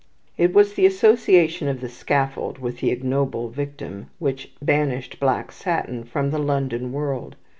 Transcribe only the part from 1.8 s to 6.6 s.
scaffold with an ignoble victim which banished black satin from the